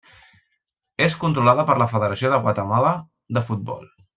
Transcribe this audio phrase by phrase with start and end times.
[1.07, 2.99] És controlada per la Federació de Guatemala
[3.39, 3.89] de Futbol.